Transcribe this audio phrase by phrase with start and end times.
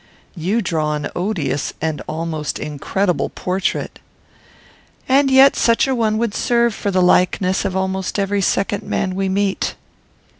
[0.35, 3.99] "You draw an odious and almost incredible portrait."
[5.07, 9.13] "And yet such a one would serve for the likeness of almost every second man
[9.13, 9.75] we meet."